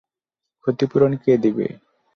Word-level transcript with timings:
ক্ষতিপূরণ 0.61 1.11
কে 1.23 1.33
দেবে? 1.43 1.65